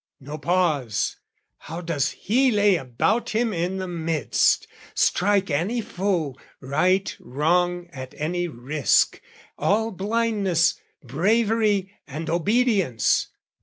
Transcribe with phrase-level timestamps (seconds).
[0.19, 1.17] no pause,
[1.59, 8.15] How does he lay about him in the midst, Strike any foe, right wrong at
[8.17, 9.21] any risk,
[9.59, 13.27] All blindness, bravery and obedience!